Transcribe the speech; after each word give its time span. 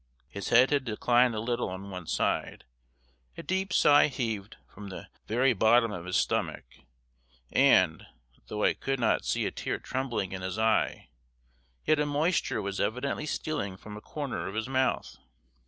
His 0.29 0.49
head 0.49 0.71
had 0.71 0.83
declined 0.83 1.35
a 1.35 1.39
little 1.39 1.69
on 1.69 1.91
one 1.91 2.07
side; 2.07 2.63
a 3.37 3.43
deep 3.43 3.71
sigh 3.71 4.07
heaved 4.07 4.57
from 4.67 4.89
the 4.89 5.09
very 5.27 5.53
bottom 5.53 5.91
of 5.91 6.05
his 6.05 6.17
stomach, 6.17 6.65
and, 7.51 8.07
though 8.47 8.63
I 8.63 8.73
could 8.73 8.99
not 8.99 9.25
see 9.25 9.45
a 9.45 9.51
tear 9.51 9.77
trembling 9.77 10.31
in 10.31 10.41
his 10.41 10.57
eye, 10.57 11.09
yet 11.85 11.99
a 11.99 12.07
moisture 12.07 12.63
was 12.63 12.79
evidently 12.79 13.27
stealing 13.27 13.77
from 13.77 13.95
a 13.95 14.01
corner 14.01 14.47
of 14.47 14.55
his 14.55 14.67
mouth. 14.67 15.17